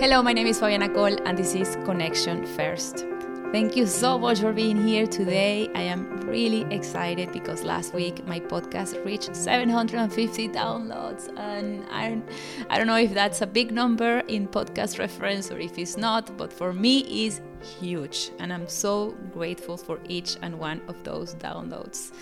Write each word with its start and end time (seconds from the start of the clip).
Hello, 0.00 0.22
my 0.22 0.32
name 0.32 0.46
is 0.46 0.60
Fabiana 0.60 0.94
Cole, 0.94 1.18
and 1.26 1.36
this 1.36 1.56
is 1.56 1.74
Connection 1.84 2.46
First. 2.46 3.04
Thank 3.50 3.74
you 3.74 3.84
so 3.84 4.16
much 4.16 4.38
for 4.38 4.52
being 4.52 4.80
here 4.80 5.08
today. 5.08 5.68
I 5.74 5.80
am 5.80 6.20
really 6.20 6.62
excited 6.72 7.32
because 7.32 7.64
last 7.64 7.92
week 7.92 8.24
my 8.24 8.38
podcast 8.38 9.04
reached 9.04 9.34
750 9.34 10.50
downloads, 10.50 11.36
and 11.36 11.84
I, 11.90 12.22
I 12.70 12.78
don't 12.78 12.86
know 12.86 12.96
if 12.96 13.12
that's 13.12 13.42
a 13.42 13.46
big 13.46 13.72
number 13.72 14.20
in 14.28 14.46
podcast 14.46 15.00
reference 15.00 15.50
or 15.50 15.58
if 15.58 15.76
it's 15.76 15.96
not, 15.96 16.36
but 16.36 16.52
for 16.52 16.72
me 16.72 17.26
is 17.26 17.40
huge, 17.80 18.30
and 18.38 18.52
I'm 18.52 18.68
so 18.68 19.16
grateful 19.32 19.76
for 19.76 19.98
each 20.08 20.36
and 20.42 20.60
one 20.60 20.80
of 20.86 21.02
those 21.02 21.34
downloads 21.34 22.12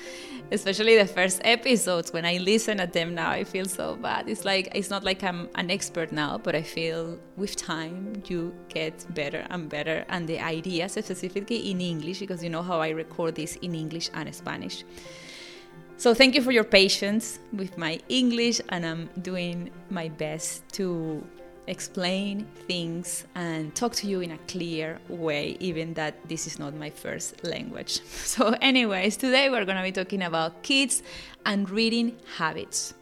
especially 0.53 0.97
the 0.97 1.07
first 1.07 1.41
episodes 1.45 2.12
when 2.12 2.25
i 2.25 2.37
listen 2.39 2.79
at 2.81 2.93
them 2.93 3.15
now 3.15 3.31
i 3.31 3.43
feel 3.43 3.67
so 3.67 3.97
bad. 3.97 4.29
It's 4.29 4.45
like 4.45 4.69
it's 4.75 4.91
not 4.91 5.03
like 5.05 5.23
i'm 5.23 5.49
an 5.55 5.71
expert 5.71 6.12
now 6.12 6.39
but 6.39 6.55
i 6.55 6.62
feel 6.62 7.19
with 7.37 7.57
time 7.57 8.23
you 8.27 8.55
get 8.69 9.05
better 9.15 9.47
and 9.51 9.69
better. 9.69 10.05
And 10.09 10.29
the 10.29 10.41
ideas 10.41 10.93
specifically 10.93 11.70
in 11.70 11.80
english 11.80 12.20
because 12.20 12.43
you 12.43 12.51
know 12.51 12.62
how 12.62 12.80
i 12.80 12.91
record 12.91 13.34
this 13.34 13.56
in 13.56 13.75
english 13.75 14.11
and 14.15 14.33
spanish. 14.34 14.84
So 15.98 16.12
thank 16.12 16.34
you 16.34 16.43
for 16.43 16.53
your 16.53 16.65
patience 16.65 17.39
with 17.53 17.78
my 17.78 17.98
english 18.09 18.61
and 18.69 18.84
i'm 18.84 19.09
doing 19.23 19.70
my 19.91 20.09
best 20.09 20.69
to 20.75 21.25
explain 21.66 22.47
things 22.66 23.25
and 23.34 23.75
talk 23.75 23.93
to 23.95 24.06
you 24.06 24.20
in 24.20 24.30
a 24.33 24.38
clear 24.48 24.98
way, 25.09 25.56
even 25.61 25.95
that 25.95 26.29
this 26.29 26.47
is 26.47 26.59
not 26.59 26.75
my 26.75 26.91
first 26.91 27.45
language. 27.45 28.01
So, 28.37 28.55
anyways, 28.61 29.16
today 29.16 29.48
we're 29.51 29.65
to 29.77 29.83
be 29.83 29.92
talking 29.92 30.23
about 30.23 30.62
kids 30.62 31.02
and 31.45 31.69
reading 31.70 32.16
habits. 32.37 32.95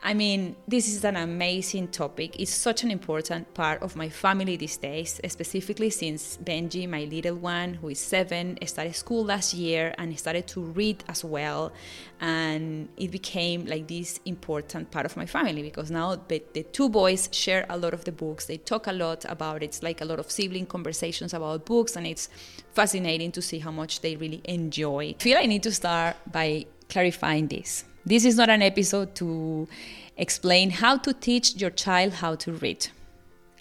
I 0.00 0.14
mean, 0.14 0.54
this 0.66 0.88
is 0.88 1.04
an 1.04 1.16
amazing 1.16 1.88
topic. 1.88 2.38
It's 2.38 2.54
such 2.54 2.84
an 2.84 2.90
important 2.90 3.52
part 3.52 3.82
of 3.82 3.96
my 3.96 4.08
family 4.08 4.56
these 4.56 4.76
days, 4.76 5.20
specifically 5.26 5.90
since 5.90 6.38
Benji, 6.42 6.88
my 6.88 7.04
little 7.04 7.34
one, 7.34 7.74
who 7.74 7.88
is 7.88 7.98
seven, 7.98 8.58
started 8.64 8.94
school 8.94 9.24
last 9.24 9.54
year 9.54 9.94
and 9.98 10.16
started 10.18 10.46
to 10.48 10.60
read 10.60 11.02
as 11.08 11.24
well. 11.24 11.72
And 12.20 12.88
it 12.96 13.10
became 13.10 13.66
like 13.66 13.88
this 13.88 14.20
important 14.24 14.92
part 14.92 15.04
of 15.04 15.16
my 15.16 15.26
family 15.26 15.62
because 15.62 15.90
now 15.90 16.14
the, 16.28 16.42
the 16.52 16.62
two 16.62 16.88
boys 16.88 17.28
share 17.32 17.66
a 17.68 17.76
lot 17.76 17.92
of 17.92 18.04
the 18.04 18.12
books. 18.12 18.46
They 18.46 18.58
talk 18.58 18.86
a 18.86 18.92
lot 18.92 19.24
about 19.28 19.62
it. 19.62 19.66
It's 19.66 19.82
like 19.82 20.00
a 20.00 20.04
lot 20.04 20.20
of 20.20 20.30
sibling 20.30 20.66
conversations 20.66 21.34
about 21.34 21.66
books, 21.66 21.96
and 21.96 22.06
it's 22.06 22.28
fascinating 22.72 23.32
to 23.32 23.42
see 23.42 23.58
how 23.58 23.72
much 23.72 24.00
they 24.00 24.16
really 24.16 24.42
enjoy. 24.44 25.16
I 25.18 25.22
feel 25.22 25.38
I 25.38 25.46
need 25.46 25.64
to 25.64 25.72
start 25.72 26.16
by 26.30 26.66
clarifying 26.88 27.48
this 27.48 27.84
this 28.08 28.24
is 28.24 28.36
not 28.36 28.48
an 28.48 28.62
episode 28.62 29.14
to 29.16 29.68
explain 30.16 30.70
how 30.70 30.96
to 30.96 31.12
teach 31.12 31.56
your 31.56 31.70
child 31.70 32.14
how 32.14 32.34
to 32.36 32.52
read. 32.52 32.88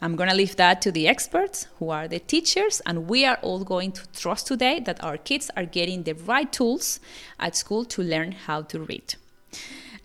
I'm 0.01 0.15
going 0.15 0.29
to 0.29 0.35
leave 0.35 0.55
that 0.57 0.81
to 0.83 0.91
the 0.91 1.07
experts 1.07 1.67
who 1.79 1.89
are 1.89 2.07
the 2.07 2.19
teachers, 2.19 2.81
and 2.85 3.09
we 3.09 3.25
are 3.25 3.39
all 3.41 3.63
going 3.63 3.91
to 3.93 4.07
trust 4.13 4.47
today 4.47 4.79
that 4.81 5.03
our 5.03 5.17
kids 5.17 5.49
are 5.57 5.65
getting 5.65 6.03
the 6.03 6.13
right 6.13 6.51
tools 6.51 6.99
at 7.39 7.55
school 7.55 7.83
to 7.85 8.03
learn 8.03 8.31
how 8.31 8.61
to 8.63 8.79
read. 8.79 9.15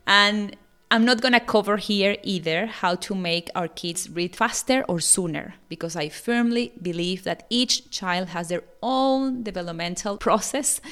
And 0.06 0.56
I'm 0.92 1.06
not 1.06 1.22
going 1.22 1.32
to 1.32 1.40
cover 1.40 1.78
here 1.78 2.18
either 2.22 2.66
how 2.66 2.96
to 2.96 3.14
make 3.14 3.48
our 3.54 3.66
kids 3.66 4.10
read 4.10 4.36
faster 4.36 4.84
or 4.88 5.00
sooner 5.00 5.54
because 5.70 5.96
I 5.96 6.10
firmly 6.10 6.74
believe 6.82 7.24
that 7.24 7.46
each 7.48 7.90
child 7.90 8.28
has 8.28 8.50
their 8.50 8.62
own 8.82 9.42
developmental 9.42 10.18
process 10.18 10.82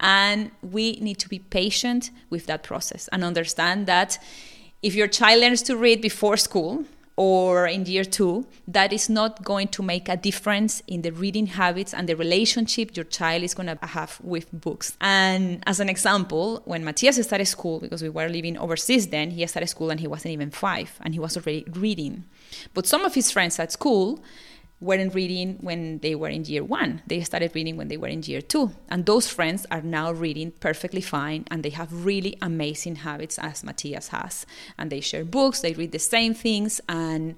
and 0.00 0.50
we 0.62 0.92
need 1.00 1.18
to 1.18 1.28
be 1.28 1.40
patient 1.40 2.10
with 2.30 2.46
that 2.46 2.62
process 2.62 3.06
and 3.08 3.22
understand 3.22 3.84
that 3.84 4.18
if 4.80 4.94
your 4.94 5.08
child 5.08 5.42
learns 5.42 5.60
to 5.64 5.76
read 5.76 6.00
before 6.00 6.38
school, 6.38 6.86
or 7.20 7.66
in 7.66 7.84
year 7.84 8.02
two, 8.02 8.46
that 8.66 8.94
is 8.94 9.10
not 9.10 9.44
going 9.44 9.68
to 9.68 9.82
make 9.82 10.08
a 10.08 10.16
difference 10.16 10.82
in 10.86 11.02
the 11.02 11.10
reading 11.10 11.48
habits 11.48 11.92
and 11.92 12.08
the 12.08 12.16
relationship 12.16 12.96
your 12.96 13.04
child 13.04 13.42
is 13.42 13.52
going 13.52 13.66
to 13.66 13.86
have 13.86 14.18
with 14.22 14.50
books. 14.58 14.96
And 15.02 15.62
as 15.66 15.80
an 15.80 15.90
example, 15.90 16.62
when 16.64 16.82
Matthias 16.82 17.22
started 17.22 17.44
school, 17.44 17.78
because 17.78 18.00
we 18.02 18.08
were 18.08 18.26
living 18.30 18.56
overseas 18.56 19.08
then, 19.08 19.32
he 19.32 19.46
started 19.46 19.66
school 19.66 19.90
and 19.90 20.00
he 20.00 20.06
wasn't 20.06 20.32
even 20.32 20.50
five 20.50 20.98
and 21.02 21.12
he 21.12 21.20
was 21.20 21.36
already 21.36 21.66
reading. 21.74 22.24
But 22.72 22.86
some 22.86 23.04
of 23.04 23.14
his 23.14 23.30
friends 23.30 23.58
at 23.58 23.70
school, 23.70 24.22
weren't 24.80 25.14
reading 25.14 25.58
when 25.60 25.98
they 25.98 26.14
were 26.14 26.28
in 26.28 26.44
year 26.44 26.64
one. 26.64 27.02
They 27.06 27.20
started 27.20 27.54
reading 27.54 27.76
when 27.76 27.88
they 27.88 27.98
were 27.98 28.08
in 28.08 28.22
year 28.22 28.40
two. 28.40 28.72
And 28.88 29.04
those 29.04 29.28
friends 29.28 29.66
are 29.70 29.82
now 29.82 30.10
reading 30.10 30.52
perfectly 30.52 31.02
fine 31.02 31.44
and 31.50 31.62
they 31.62 31.70
have 31.70 32.06
really 32.06 32.38
amazing 32.40 32.96
habits 32.96 33.38
as 33.38 33.62
Matthias 33.62 34.08
has. 34.08 34.46
And 34.78 34.90
they 34.90 35.00
share 35.00 35.24
books, 35.24 35.60
they 35.60 35.74
read 35.74 35.92
the 35.92 35.98
same 35.98 36.32
things, 36.32 36.80
and 36.88 37.34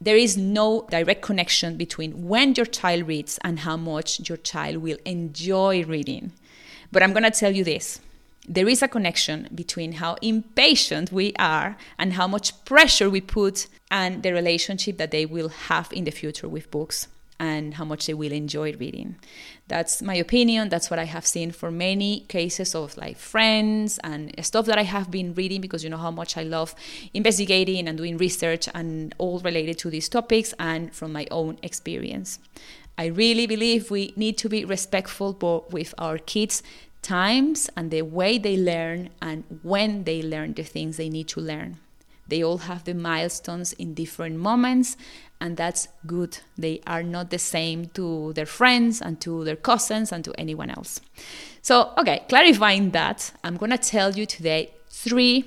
there 0.00 0.16
is 0.16 0.36
no 0.36 0.86
direct 0.90 1.22
connection 1.22 1.76
between 1.76 2.28
when 2.28 2.54
your 2.54 2.66
child 2.66 3.08
reads 3.08 3.38
and 3.42 3.60
how 3.60 3.76
much 3.78 4.28
your 4.28 4.36
child 4.38 4.78
will 4.78 4.98
enjoy 5.06 5.84
reading. 5.84 6.32
But 6.92 7.02
I'm 7.02 7.12
going 7.12 7.24
to 7.24 7.30
tell 7.30 7.52
you 7.52 7.64
this 7.64 8.00
there 8.48 8.68
is 8.68 8.82
a 8.82 8.88
connection 8.88 9.48
between 9.54 9.92
how 9.92 10.14
impatient 10.20 11.10
we 11.10 11.32
are 11.38 11.76
and 11.98 12.14
how 12.14 12.26
much 12.26 12.64
pressure 12.64 13.08
we 13.08 13.20
put 13.20 13.66
and 13.90 14.22
the 14.22 14.32
relationship 14.32 14.98
that 14.98 15.10
they 15.10 15.24
will 15.26 15.48
have 15.48 15.92
in 15.92 16.04
the 16.04 16.10
future 16.10 16.48
with 16.48 16.70
books 16.70 17.08
and 17.40 17.74
how 17.74 17.84
much 17.84 18.06
they 18.06 18.14
will 18.14 18.32
enjoy 18.32 18.72
reading. 18.74 19.16
That's 19.66 20.00
my 20.02 20.14
opinion. 20.14 20.68
That's 20.68 20.90
what 20.90 20.98
I 20.98 21.04
have 21.04 21.26
seen 21.26 21.50
for 21.50 21.70
many 21.70 22.20
cases 22.20 22.74
of 22.74 22.96
like 22.96 23.16
friends 23.16 23.98
and 24.04 24.32
stuff 24.44 24.66
that 24.66 24.78
I 24.78 24.82
have 24.82 25.10
been 25.10 25.34
reading 25.34 25.60
because 25.60 25.82
you 25.82 25.90
know 25.90 25.96
how 25.96 26.10
much 26.10 26.36
I 26.36 26.42
love 26.42 26.74
investigating 27.12 27.88
and 27.88 27.98
doing 27.98 28.18
research 28.18 28.68
and 28.74 29.14
all 29.18 29.40
related 29.40 29.78
to 29.78 29.90
these 29.90 30.08
topics 30.08 30.54
and 30.58 30.94
from 30.94 31.12
my 31.12 31.26
own 31.30 31.58
experience. 31.62 32.38
I 32.96 33.06
really 33.06 33.46
believe 33.46 33.90
we 33.90 34.12
need 34.16 34.38
to 34.38 34.48
be 34.48 34.64
respectful 34.64 35.66
with 35.70 35.94
our 35.98 36.18
kids' 36.18 36.62
times 37.04 37.70
and 37.76 37.90
the 37.90 38.02
way 38.02 38.38
they 38.38 38.56
learn 38.56 39.10
and 39.22 39.44
when 39.62 40.04
they 40.04 40.22
learn 40.22 40.54
the 40.54 40.64
things 40.64 40.96
they 40.96 41.08
need 41.08 41.28
to 41.28 41.40
learn. 41.40 41.78
They 42.26 42.42
all 42.42 42.58
have 42.58 42.84
the 42.84 42.94
milestones 42.94 43.74
in 43.74 43.94
different 43.94 44.36
moments, 44.36 44.96
and 45.40 45.56
that's 45.56 45.88
good. 46.06 46.38
They 46.56 46.80
are 46.86 47.02
not 47.02 47.30
the 47.30 47.38
same 47.38 47.90
to 47.94 48.32
their 48.32 48.46
friends 48.46 49.02
and 49.02 49.20
to 49.20 49.44
their 49.44 49.56
cousins 49.56 50.10
and 50.10 50.24
to 50.24 50.32
anyone 50.38 50.70
else. 50.70 51.00
So, 51.60 51.92
okay, 51.98 52.24
clarifying 52.28 52.92
that, 52.92 53.32
I'm 53.44 53.56
gonna 53.58 53.78
tell 53.78 54.12
you 54.12 54.24
today 54.24 54.70
three 54.88 55.44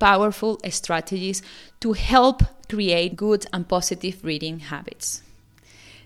powerful 0.00 0.58
strategies 0.70 1.42
to 1.78 1.92
help 1.92 2.42
create 2.68 3.14
good 3.14 3.46
and 3.52 3.68
positive 3.68 4.24
reading 4.24 4.58
habits. 4.58 5.22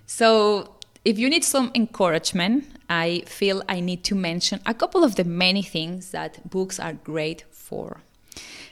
So, 0.06 0.74
if 1.04 1.18
you 1.18 1.28
need 1.28 1.44
some 1.44 1.70
encouragement, 1.74 2.64
I 2.88 3.22
feel 3.26 3.62
I 3.68 3.80
need 3.80 4.04
to 4.04 4.14
mention 4.14 4.60
a 4.64 4.74
couple 4.74 5.04
of 5.04 5.16
the 5.16 5.24
many 5.24 5.62
things 5.62 6.10
that 6.12 6.48
books 6.48 6.80
are 6.80 6.94
great 6.94 7.44
for. 7.50 8.00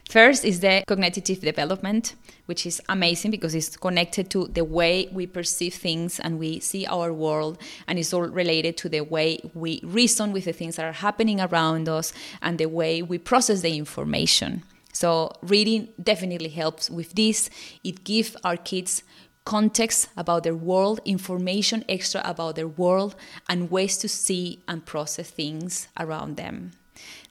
First 0.09 0.45
is 0.45 0.61
the 0.61 0.83
cognitive 0.87 1.41
development, 1.41 2.15
which 2.47 2.67
is 2.67 2.83
amazing 2.89 3.31
because 3.31 3.55
it's 3.55 3.77
connected 3.77 4.31
to 4.31 4.47
the 4.49 4.65
way 4.65 5.09
we 5.13 5.27
perceive 5.27 5.75
things 5.75 6.21
and 6.21 6.39
we 6.39 6.61
see 6.61 6.85
our 6.87 7.13
world, 7.13 7.59
and 7.87 7.99
it's 7.99 8.13
all 8.13 8.23
related 8.23 8.77
to 8.79 8.89
the 8.89 9.03
way 9.03 9.39
we 9.55 9.81
reason 9.83 10.33
with 10.33 10.45
the 10.45 10.53
things 10.53 10.77
that 10.77 10.85
are 10.85 10.93
happening 10.93 11.41
around 11.41 11.89
us 11.89 12.13
and 12.43 12.59
the 12.59 12.67
way 12.67 13.01
we 13.01 13.17
process 13.17 13.63
the 13.63 13.77
information. 13.77 14.65
So, 14.93 15.33
reading 15.43 15.89
definitely 16.03 16.51
helps 16.51 16.91
with 16.91 17.15
this. 17.15 17.49
It 17.83 18.05
gives 18.05 18.37
our 18.45 18.59
kids 18.59 19.05
context 19.45 20.09
about 20.17 20.45
their 20.45 20.55
world, 20.55 21.01
information 21.05 21.85
extra 21.89 22.21
about 22.25 22.57
their 22.57 22.69
world, 22.69 23.15
and 23.49 23.71
ways 23.71 23.97
to 23.99 24.09
see 24.09 24.61
and 24.69 24.87
process 24.87 25.31
things 25.31 25.89
around 25.99 26.37
them. 26.37 26.73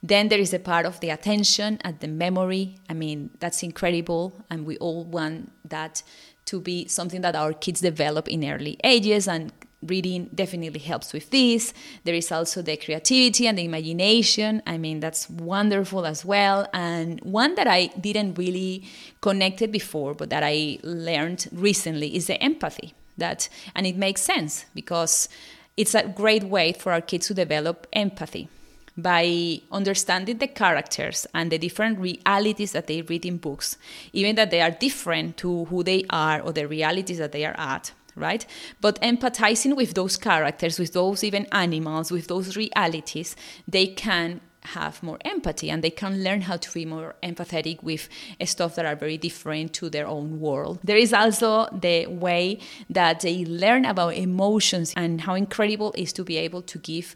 Then 0.03 0.29
there 0.29 0.39
is 0.39 0.53
a 0.53 0.59
part 0.59 0.85
of 0.85 0.99
the 0.99 1.09
attention 1.09 1.77
and 1.81 1.99
the 1.99 2.07
memory. 2.07 2.75
I 2.89 2.93
mean, 2.93 3.29
that's 3.39 3.63
incredible, 3.63 4.33
and 4.49 4.65
we 4.65 4.77
all 4.77 5.03
want 5.03 5.51
that 5.69 6.03
to 6.45 6.59
be 6.59 6.87
something 6.87 7.21
that 7.21 7.35
our 7.35 7.53
kids 7.53 7.81
develop 7.81 8.27
in 8.27 8.43
early 8.43 8.77
ages 8.83 9.27
and 9.27 9.53
reading 9.83 10.29
definitely 10.33 10.79
helps 10.79 11.13
with 11.13 11.29
this. 11.29 11.73
There 12.03 12.15
is 12.15 12.31
also 12.31 12.61
the 12.61 12.77
creativity 12.77 13.47
and 13.47 13.57
the 13.57 13.65
imagination. 13.65 14.61
I 14.65 14.77
mean, 14.77 14.99
that's 14.99 15.29
wonderful 15.29 16.05
as 16.05 16.23
well. 16.23 16.67
And 16.73 17.19
one 17.21 17.55
that 17.55 17.67
I 17.67 17.87
didn't 17.99 18.35
really 18.35 18.83
connect 19.21 19.61
it 19.61 19.71
before, 19.71 20.13
but 20.13 20.29
that 20.29 20.43
I 20.43 20.79
learned 20.83 21.47
recently 21.51 22.15
is 22.15 22.27
the 22.27 22.41
empathy. 22.41 22.93
That 23.17 23.49
and 23.75 23.85
it 23.85 23.97
makes 23.97 24.21
sense 24.21 24.65
because 24.73 25.29
it's 25.77 25.93
a 25.93 26.07
great 26.07 26.43
way 26.43 26.73
for 26.73 26.91
our 26.91 27.01
kids 27.01 27.27
to 27.27 27.33
develop 27.33 27.85
empathy 27.93 28.49
by 28.97 29.61
understanding 29.71 30.37
the 30.37 30.47
characters 30.47 31.25
and 31.33 31.51
the 31.51 31.57
different 31.57 31.99
realities 31.99 32.71
that 32.73 32.87
they 32.87 33.01
read 33.01 33.25
in 33.25 33.37
books, 33.37 33.77
even 34.13 34.35
that 34.35 34.51
they 34.51 34.61
are 34.61 34.71
different 34.71 35.37
to 35.37 35.65
who 35.65 35.83
they 35.83 36.03
are 36.09 36.41
or 36.41 36.51
the 36.51 36.67
realities 36.67 37.17
that 37.17 37.31
they 37.31 37.45
are 37.45 37.55
at 37.57 37.91
right? 38.15 38.45
But 38.79 39.01
empathizing 39.01 39.75
with 39.75 39.93
those 39.93 40.17
characters, 40.17 40.79
with 40.79 40.93
those 40.93 41.23
even 41.23 41.45
animals, 41.51 42.11
with 42.11 42.27
those 42.27 42.55
realities, 42.57 43.35
they 43.67 43.87
can 43.87 44.41
have 44.63 45.01
more 45.01 45.17
empathy 45.25 45.71
and 45.71 45.83
they 45.83 45.89
can 45.89 46.23
learn 46.23 46.41
how 46.41 46.55
to 46.55 46.71
be 46.71 46.85
more 46.85 47.15
empathetic 47.23 47.81
with 47.81 48.07
stuff 48.45 48.75
that 48.75 48.85
are 48.85 48.95
very 48.95 49.17
different 49.17 49.73
to 49.73 49.89
their 49.89 50.05
own 50.05 50.39
world. 50.39 50.79
There 50.83 50.97
is 50.97 51.13
also 51.13 51.67
the 51.71 52.05
way 52.07 52.59
that 52.89 53.21
they 53.21 53.43
learn 53.45 53.85
about 53.85 54.13
emotions 54.13 54.93
and 54.95 55.21
how 55.21 55.33
incredible 55.33 55.93
it 55.93 56.03
is 56.03 56.13
to 56.13 56.23
be 56.23 56.37
able 56.37 56.61
to 56.61 56.77
give 56.77 57.15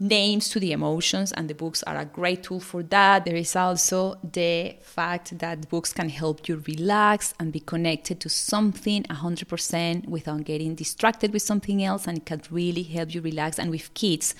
names 0.00 0.48
to 0.50 0.60
the 0.60 0.72
emotions, 0.72 1.32
and 1.32 1.50
the 1.50 1.54
books 1.54 1.82
are 1.82 1.96
a 1.96 2.04
great 2.04 2.44
tool 2.44 2.60
for 2.60 2.82
that. 2.84 3.24
There 3.24 3.36
is 3.36 3.56
also 3.56 4.16
the 4.22 4.76
fact 4.80 5.38
that 5.38 5.68
books 5.68 5.92
can 5.92 6.08
help 6.08 6.48
you 6.48 6.62
relax 6.66 7.34
and 7.40 7.52
be 7.52 7.60
connected 7.60 8.20
to 8.20 8.28
something 8.28 9.02
100% 9.04 10.06
without 10.06 10.44
getting 10.44 10.74
distracted 10.74 11.32
with 11.32 11.42
something 11.42 11.82
else, 11.82 12.06
and 12.06 12.18
it 12.18 12.26
can 12.26 12.42
really 12.50 12.84
help 12.84 13.12
you 13.14 13.20
relax. 13.20 13.58
And 13.58 13.70
with 13.70 13.92
kids, 13.94 14.34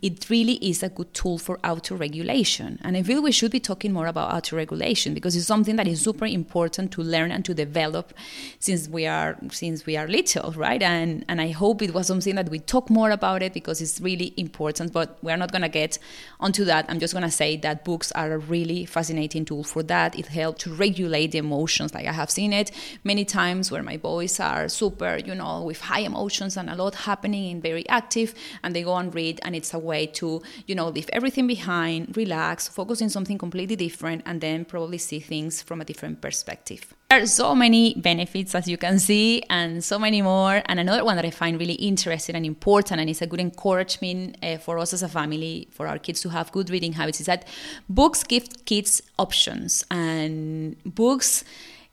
it 0.00 0.30
really 0.30 0.54
is 0.54 0.82
a 0.82 0.88
good 0.88 1.12
tool 1.12 1.38
for 1.38 1.58
auto 1.64 1.96
regulation. 1.96 2.78
And 2.82 2.96
I 2.96 3.02
feel 3.02 3.22
we 3.22 3.32
should 3.32 3.52
be 3.52 3.60
talking 3.60 3.92
more 3.92 4.06
about 4.06 4.32
auto 4.32 4.56
regulation 4.56 5.12
because 5.12 5.36
it's 5.36 5.46
something 5.46 5.76
that 5.76 5.86
is 5.86 6.00
super 6.00 6.26
important 6.26 6.90
to 6.92 7.02
learn 7.02 7.30
and 7.30 7.44
to 7.44 7.54
develop 7.54 8.14
since 8.58 8.88
we 8.88 9.06
are 9.06 9.36
since 9.50 9.84
we 9.84 9.96
are 9.96 10.08
little, 10.08 10.52
right? 10.52 10.82
And 10.82 11.24
and 11.28 11.40
I 11.40 11.50
hope 11.50 11.82
it 11.82 11.92
was 11.92 12.06
something 12.06 12.34
that 12.36 12.48
we 12.48 12.58
talk 12.60 12.88
more 12.88 13.10
about 13.10 13.42
it 13.42 13.52
because 13.52 13.80
it's 13.80 14.00
really 14.00 14.32
important. 14.36 14.92
But 14.92 15.01
but 15.02 15.18
we're 15.20 15.36
not 15.36 15.50
going 15.50 15.62
to 15.62 15.68
get 15.68 15.98
onto 16.38 16.64
that. 16.64 16.86
I'm 16.88 17.00
just 17.00 17.12
going 17.12 17.24
to 17.24 17.36
say 17.42 17.56
that 17.56 17.84
books 17.84 18.12
are 18.12 18.30
a 18.34 18.38
really 18.38 18.84
fascinating 18.84 19.44
tool 19.44 19.64
for 19.64 19.82
that. 19.94 20.16
It 20.16 20.28
helps 20.28 20.62
to 20.62 20.72
regulate 20.72 21.32
the 21.32 21.38
emotions. 21.38 21.92
Like 21.92 22.06
I 22.06 22.12
have 22.12 22.30
seen 22.30 22.52
it 22.52 22.70
many 23.02 23.24
times 23.24 23.72
where 23.72 23.82
my 23.82 23.96
boys 23.96 24.38
are 24.38 24.68
super, 24.68 25.16
you 25.16 25.34
know, 25.34 25.64
with 25.64 25.80
high 25.80 26.04
emotions 26.12 26.56
and 26.56 26.70
a 26.70 26.76
lot 26.76 26.94
happening 26.94 27.50
and 27.50 27.60
very 27.60 27.84
active, 27.88 28.32
and 28.62 28.76
they 28.76 28.84
go 28.84 28.94
and 28.96 29.12
read, 29.12 29.40
and 29.44 29.56
it's 29.56 29.74
a 29.74 29.78
way 29.90 30.06
to, 30.06 30.40
you 30.68 30.76
know, 30.76 30.88
leave 30.88 31.10
everything 31.12 31.48
behind, 31.48 32.16
relax, 32.16 32.68
focus 32.68 33.02
on 33.02 33.08
something 33.08 33.38
completely 33.38 33.74
different, 33.74 34.22
and 34.24 34.40
then 34.40 34.64
probably 34.64 34.98
see 34.98 35.18
things 35.18 35.62
from 35.62 35.80
a 35.80 35.84
different 35.84 36.20
perspective. 36.20 36.94
There 37.12 37.20
are 37.20 37.26
so 37.26 37.54
many 37.54 37.92
benefits, 37.92 38.54
as 38.54 38.66
you 38.66 38.78
can 38.78 38.98
see, 38.98 39.42
and 39.50 39.84
so 39.84 39.98
many 39.98 40.22
more. 40.22 40.62
And 40.64 40.80
another 40.80 41.04
one 41.04 41.16
that 41.16 41.26
I 41.26 41.30
find 41.30 41.60
really 41.60 41.74
interesting 41.74 42.34
and 42.34 42.46
important, 42.46 43.02
and 43.02 43.10
it's 43.10 43.20
a 43.20 43.26
good 43.26 43.38
encouragement 43.38 44.38
uh, 44.42 44.56
for 44.56 44.78
us 44.78 44.94
as 44.94 45.02
a 45.02 45.10
family, 45.10 45.68
for 45.72 45.86
our 45.86 45.98
kids 45.98 46.22
to 46.22 46.30
have 46.30 46.50
good 46.52 46.70
reading 46.70 46.94
habits, 46.94 47.20
is 47.20 47.26
that 47.26 47.46
books 47.86 48.24
give 48.24 48.64
kids 48.64 49.02
options. 49.18 49.84
And 49.90 50.82
books 50.86 51.44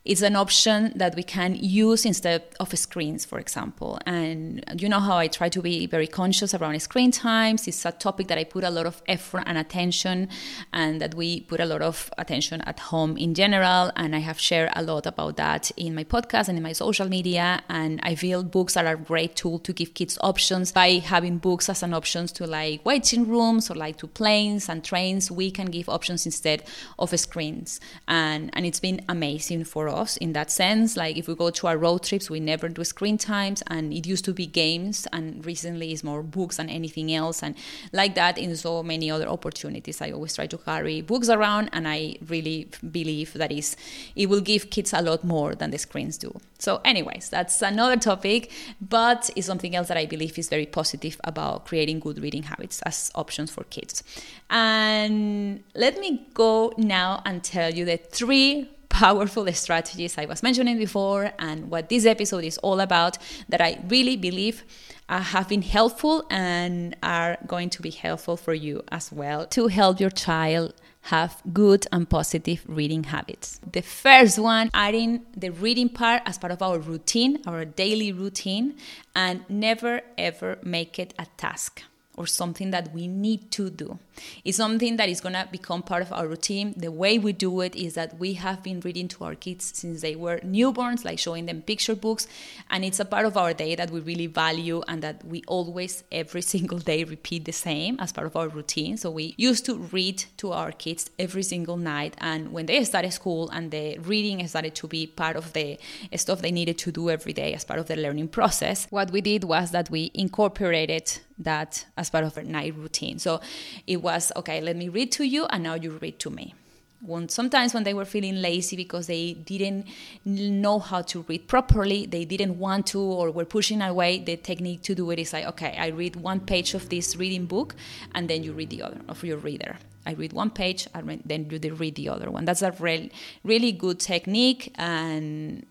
is 0.02 0.22
an 0.22 0.34
option 0.34 0.92
that 0.96 1.14
we 1.14 1.22
can 1.22 1.54
use 1.54 2.06
instead 2.06 2.42
of 2.58 2.76
screens, 2.76 3.26
for 3.26 3.38
example. 3.38 3.98
And 4.06 4.64
you 4.78 4.88
know 4.88 4.98
how 4.98 5.18
I 5.18 5.28
try 5.28 5.50
to 5.50 5.60
be 5.60 5.86
very 5.86 6.06
conscious 6.06 6.54
around 6.54 6.80
screen 6.80 7.10
times. 7.10 7.68
It's 7.68 7.84
a 7.84 7.92
topic 7.92 8.28
that 8.28 8.38
I 8.38 8.44
put 8.44 8.64
a 8.64 8.70
lot 8.70 8.86
of 8.86 9.02
effort 9.06 9.42
and 9.44 9.58
attention, 9.58 10.30
and 10.72 11.02
that 11.02 11.14
we 11.14 11.42
put 11.42 11.60
a 11.60 11.66
lot 11.66 11.82
of 11.82 12.10
attention 12.16 12.62
at 12.62 12.78
home 12.80 13.18
in 13.18 13.34
general. 13.34 13.92
And 13.94 14.16
I 14.16 14.20
have 14.20 14.40
shared 14.40 14.70
a 14.74 14.82
lot 14.82 15.04
about 15.04 15.36
that 15.36 15.70
in 15.76 15.94
my 15.94 16.04
podcast 16.04 16.48
and 16.48 16.56
in 16.56 16.62
my 16.62 16.72
social 16.72 17.08
media. 17.08 17.62
And 17.68 18.00
I 18.02 18.14
feel 18.14 18.42
books 18.42 18.78
are 18.78 18.86
a 18.86 18.96
great 18.96 19.36
tool 19.36 19.58
to 19.58 19.72
give 19.72 19.92
kids 19.92 20.16
options 20.22 20.72
by 20.72 20.92
having 20.92 21.36
books 21.36 21.68
as 21.68 21.82
an 21.82 21.92
option 21.92 22.26
to 22.28 22.46
like 22.46 22.86
waiting 22.86 23.28
rooms 23.28 23.70
or 23.70 23.74
like 23.74 23.98
to 23.98 24.06
planes 24.06 24.70
and 24.70 24.82
trains. 24.82 25.30
We 25.30 25.50
can 25.50 25.66
give 25.66 25.90
options 25.90 26.24
instead 26.24 26.62
of 26.98 27.10
screens, 27.20 27.80
and 28.08 28.48
and 28.54 28.64
it's 28.64 28.80
been 28.80 29.04
amazing 29.06 29.64
for 29.64 29.89
us 29.90 30.16
in 30.16 30.32
that 30.32 30.50
sense. 30.50 30.96
Like 30.96 31.16
if 31.16 31.28
we 31.28 31.34
go 31.34 31.50
to 31.50 31.66
our 31.66 31.76
road 31.76 32.02
trips, 32.02 32.30
we 32.30 32.40
never 32.40 32.68
do 32.68 32.84
screen 32.84 33.18
times, 33.18 33.62
and 33.66 33.92
it 33.92 34.06
used 34.06 34.24
to 34.26 34.32
be 34.32 34.46
games, 34.46 35.06
and 35.12 35.44
recently 35.44 35.92
it's 35.92 36.04
more 36.04 36.22
books 36.22 36.56
than 36.56 36.68
anything 36.68 37.12
else. 37.12 37.42
And 37.42 37.54
like 37.92 38.14
that, 38.14 38.38
in 38.38 38.54
so 38.56 38.82
many 38.82 39.10
other 39.10 39.28
opportunities, 39.28 40.00
I 40.00 40.10
always 40.12 40.34
try 40.34 40.46
to 40.46 40.58
carry 40.58 41.00
books 41.00 41.28
around, 41.28 41.70
and 41.72 41.86
I 41.88 42.16
really 42.26 42.68
believe 42.90 43.32
that 43.34 43.52
is 43.52 43.76
it 44.16 44.28
will 44.28 44.40
give 44.40 44.70
kids 44.70 44.92
a 44.92 45.02
lot 45.02 45.24
more 45.24 45.54
than 45.54 45.70
the 45.70 45.78
screens 45.78 46.18
do. 46.18 46.38
So, 46.58 46.80
anyways, 46.84 47.30
that's 47.30 47.62
another 47.62 47.96
topic, 47.96 48.50
but 48.80 49.30
it's 49.34 49.46
something 49.46 49.74
else 49.74 49.88
that 49.88 49.96
I 49.96 50.06
believe 50.06 50.38
is 50.38 50.48
very 50.48 50.66
positive 50.66 51.18
about 51.24 51.66
creating 51.66 52.00
good 52.00 52.18
reading 52.18 52.42
habits 52.44 52.82
as 52.82 53.10
options 53.14 53.50
for 53.50 53.64
kids. 53.64 54.02
And 54.50 55.62
let 55.74 55.98
me 55.98 56.26
go 56.34 56.72
now 56.76 57.22
and 57.24 57.42
tell 57.42 57.72
you 57.72 57.84
the 57.84 57.96
three 57.96 58.68
powerful 58.90 59.50
strategies 59.54 60.18
I 60.18 60.26
was 60.26 60.42
mentioning 60.42 60.76
before 60.76 61.32
and 61.38 61.70
what 61.70 61.88
this 61.88 62.04
episode 62.04 62.44
is 62.44 62.58
all 62.58 62.80
about 62.80 63.16
that 63.48 63.62
I 63.62 63.80
really 63.88 64.16
believe 64.16 64.64
uh, 65.08 65.20
have 65.20 65.48
been 65.48 65.62
helpful 65.62 66.26
and 66.28 66.94
are 67.02 67.38
going 67.46 67.70
to 67.70 67.82
be 67.82 67.90
helpful 67.90 68.36
for 68.36 68.52
you 68.52 68.82
as 68.90 69.10
well 69.10 69.46
to 69.46 69.68
help 69.68 70.00
your 70.00 70.10
child 70.10 70.74
have 71.02 71.42
good 71.52 71.86
and 71.92 72.10
positive 72.10 72.62
reading 72.66 73.04
habits. 73.04 73.60
The 73.72 73.80
first 73.80 74.38
one, 74.38 74.70
adding 74.74 75.24
the 75.34 75.50
reading 75.50 75.88
part 75.88 76.22
as 76.26 76.36
part 76.36 76.52
of 76.52 76.60
our 76.60 76.78
routine, 76.78 77.38
our 77.46 77.64
daily 77.64 78.12
routine, 78.12 78.74
and 79.16 79.44
never 79.48 80.02
ever 80.18 80.58
make 80.62 80.98
it 80.98 81.14
a 81.18 81.26
task 81.38 81.82
or 82.16 82.26
something 82.26 82.70
that 82.70 82.92
we 82.92 83.08
need 83.08 83.50
to 83.52 83.70
do. 83.70 83.98
It's 84.44 84.56
something 84.56 84.96
that 84.96 85.08
is 85.08 85.20
going 85.20 85.34
to 85.34 85.48
become 85.50 85.82
part 85.82 86.02
of 86.02 86.12
our 86.12 86.26
routine. 86.26 86.74
The 86.76 86.90
way 86.90 87.18
we 87.18 87.32
do 87.32 87.60
it 87.60 87.74
is 87.76 87.94
that 87.94 88.18
we 88.18 88.34
have 88.34 88.62
been 88.62 88.80
reading 88.80 89.08
to 89.08 89.24
our 89.24 89.34
kids 89.34 89.72
since 89.74 90.00
they 90.00 90.16
were 90.16 90.38
newborns, 90.38 91.04
like 91.04 91.18
showing 91.18 91.46
them 91.46 91.62
picture 91.62 91.94
books. 91.94 92.26
And 92.70 92.84
it's 92.84 93.00
a 93.00 93.04
part 93.04 93.26
of 93.26 93.36
our 93.36 93.52
day 93.52 93.74
that 93.74 93.90
we 93.90 94.00
really 94.00 94.26
value 94.26 94.82
and 94.88 95.02
that 95.02 95.24
we 95.24 95.42
always, 95.46 96.04
every 96.12 96.42
single 96.54 96.78
day, 96.78 97.04
repeat 97.04 97.44
the 97.44 97.52
same 97.52 97.98
as 98.00 98.12
part 98.12 98.26
of 98.26 98.36
our 98.36 98.48
routine. 98.48 98.96
So 98.96 99.10
we 99.10 99.34
used 99.36 99.64
to 99.66 99.76
read 99.76 100.24
to 100.38 100.52
our 100.52 100.72
kids 100.72 101.10
every 101.18 101.42
single 101.42 101.76
night. 101.76 102.14
And 102.18 102.52
when 102.52 102.66
they 102.66 102.82
started 102.84 103.12
school 103.12 103.50
and 103.50 103.70
the 103.70 103.98
reading 103.98 104.46
started 104.46 104.74
to 104.76 104.86
be 104.88 105.06
part 105.06 105.36
of 105.36 105.52
the 105.52 105.78
stuff 106.16 106.42
they 106.42 106.52
needed 106.52 106.78
to 106.78 106.92
do 106.92 107.10
every 107.10 107.32
day 107.32 107.54
as 107.54 107.64
part 107.64 107.80
of 107.80 107.86
the 107.86 107.96
learning 107.96 108.28
process, 108.28 108.86
what 108.90 109.10
we 109.10 109.20
did 109.20 109.44
was 109.44 109.70
that 109.70 109.90
we 109.90 110.10
incorporated 110.14 111.18
that 111.40 111.86
as 111.96 112.10
part 112.10 112.24
of 112.24 112.36
a 112.36 112.42
night 112.42 112.74
routine. 112.76 113.18
So 113.18 113.40
it 113.86 114.02
was 114.14 114.32
okay, 114.36 114.60
let 114.60 114.76
me 114.76 114.88
read 114.88 115.12
to 115.12 115.24
you, 115.24 115.46
and 115.46 115.62
now 115.62 115.74
you 115.74 115.90
read 116.00 116.18
to 116.20 116.30
me. 116.30 116.54
When, 117.02 117.30
sometimes 117.30 117.72
when 117.72 117.84
they 117.84 117.94
were 117.94 118.04
feeling 118.04 118.42
lazy 118.42 118.76
because 118.76 119.06
they 119.06 119.32
didn't 119.32 119.86
know 120.26 120.78
how 120.78 121.00
to 121.02 121.24
read 121.28 121.48
properly, 121.48 122.04
they 122.04 122.26
didn't 122.26 122.58
want 122.58 122.88
to, 122.88 123.00
or 123.00 123.30
were 123.30 123.46
pushing 123.46 123.80
away, 123.80 124.18
the 124.18 124.36
technique 124.36 124.82
to 124.82 124.94
do 124.94 125.10
it 125.10 125.18
is 125.18 125.32
like, 125.32 125.46
okay, 125.46 125.76
I 125.78 125.88
read 125.88 126.16
one 126.16 126.40
page 126.40 126.74
of 126.74 126.90
this 126.90 127.16
reading 127.16 127.46
book, 127.46 127.74
and 128.14 128.28
then 128.28 128.42
you 128.44 128.52
read 128.52 128.68
the 128.68 128.82
other 128.82 129.00
of 129.08 129.24
your 129.24 129.38
reader. 129.38 129.78
I 130.04 130.12
read 130.12 130.34
one 130.34 130.50
page, 130.50 130.88
and 130.94 131.22
then 131.24 131.48
you 131.50 131.74
read 131.74 131.94
the 131.94 132.10
other 132.10 132.30
one. 132.30 132.44
That's 132.44 132.60
a 132.60 132.72
really, 132.72 133.10
really 133.44 133.72
good 133.72 133.98
technique, 133.98 134.72
and 134.76 135.64